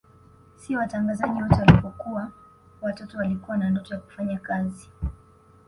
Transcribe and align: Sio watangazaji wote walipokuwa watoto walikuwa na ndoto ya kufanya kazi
Sio 0.57 0.79
watangazaji 0.79 1.41
wote 1.41 1.55
walipokuwa 1.55 2.31
watoto 2.81 3.17
walikuwa 3.17 3.57
na 3.57 3.69
ndoto 3.69 3.93
ya 3.93 3.99
kufanya 3.99 4.39
kazi 4.39 4.89